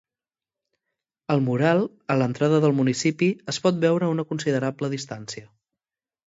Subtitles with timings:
[1.33, 1.81] El, mural,
[2.13, 5.47] a l’entrada del municipi es pot veure a una considerable distància.